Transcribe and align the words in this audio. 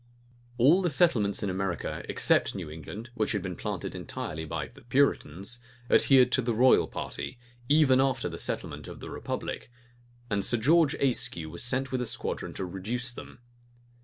All 0.57 0.81
the 0.81 0.89
settlements 0.89 1.43
in 1.43 1.49
America, 1.51 2.03
except 2.09 2.55
New 2.55 2.71
England, 2.71 3.11
which 3.13 3.33
had 3.33 3.43
been 3.43 3.55
planted 3.55 3.93
entirely 3.93 4.45
by 4.45 4.67
the 4.69 4.81
Puritans, 4.81 5.59
adhered 5.91 6.31
to 6.31 6.41
the 6.41 6.55
royal 6.55 6.87
party, 6.87 7.37
even 7.69 8.01
after 8.01 8.27
the 8.27 8.39
settlement 8.39 8.87
of 8.87 8.99
the 8.99 9.11
republic; 9.11 9.69
and 10.27 10.43
Sir 10.43 10.57
George 10.57 10.95
Ayscue 10.97 11.51
was 11.51 11.61
sent 11.63 11.91
with 11.91 12.01
a 12.01 12.07
squadron 12.07 12.55
to 12.55 12.65
reduce 12.65 13.11
them. 13.11 13.41